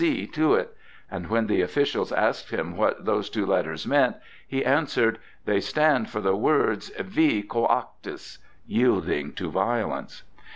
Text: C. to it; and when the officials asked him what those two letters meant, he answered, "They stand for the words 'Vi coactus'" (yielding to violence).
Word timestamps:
C. 0.03 0.25
to 0.25 0.55
it; 0.55 0.75
and 1.11 1.27
when 1.29 1.45
the 1.45 1.61
officials 1.61 2.11
asked 2.11 2.49
him 2.49 2.75
what 2.75 3.05
those 3.05 3.29
two 3.29 3.45
letters 3.45 3.85
meant, 3.85 4.15
he 4.47 4.65
answered, 4.65 5.19
"They 5.45 5.59
stand 5.61 6.09
for 6.09 6.21
the 6.21 6.35
words 6.35 6.89
'Vi 6.99 7.43
coactus'" 7.43 8.39
(yielding 8.65 9.31
to 9.33 9.51
violence). 9.51 10.23